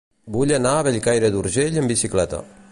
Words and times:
Vull 0.35 0.53
anar 0.55 0.71
a 0.77 0.85
Bellcaire 0.87 1.31
d'Urgell 1.37 1.79
amb 1.83 1.95
bicicleta. 1.97 2.45